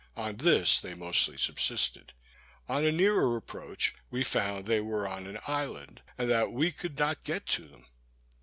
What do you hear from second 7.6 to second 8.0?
them.